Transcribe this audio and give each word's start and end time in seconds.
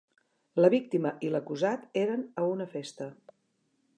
La 0.63 0.69
víctima 0.73 1.11
i 1.27 1.29
l'acusat 1.35 1.85
eren 2.05 2.25
a 2.43 2.47
una 2.55 2.69
festa. 2.75 3.13